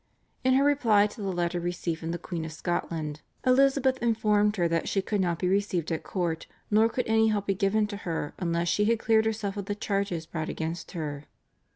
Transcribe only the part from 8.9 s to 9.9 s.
cleared herself of the